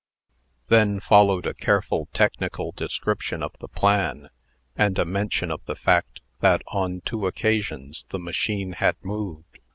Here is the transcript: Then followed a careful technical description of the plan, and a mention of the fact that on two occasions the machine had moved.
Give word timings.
Then 0.67 0.99
followed 0.99 1.45
a 1.45 1.53
careful 1.53 2.07
technical 2.11 2.71
description 2.71 3.43
of 3.43 3.51
the 3.59 3.67
plan, 3.67 4.31
and 4.75 4.97
a 4.97 5.05
mention 5.05 5.51
of 5.51 5.63
the 5.67 5.75
fact 5.75 6.21
that 6.39 6.63
on 6.69 7.01
two 7.01 7.27
occasions 7.27 8.03
the 8.09 8.17
machine 8.17 8.71
had 8.73 8.95
moved. 9.03 9.59